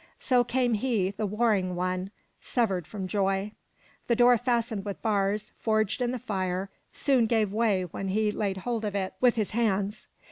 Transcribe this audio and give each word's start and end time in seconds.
So 0.19 0.43
came 0.43 0.73
he, 0.73 1.11
the 1.11 1.27
warring 1.27 1.75
one, 1.75 2.09
severed 2.39 2.87
from 2.87 3.07
joy. 3.07 3.51
The 4.07 4.15
door 4.15 4.35
fastened 4.39 4.83
with 4.83 4.99
bars, 5.03 5.51
forged 5.59 6.01
in 6.01 6.09
the 6.09 6.17
fire, 6.17 6.71
soon 6.91 7.27
gave 7.27 7.53
way 7.53 7.83
when 7.83 8.07
he 8.07 8.31
laid 8.31 8.57
hold 8.57 8.83
of 8.83 8.95
it 8.95 9.13
with 9.21 9.35
his 9.35 9.51
hands. 9.51 10.07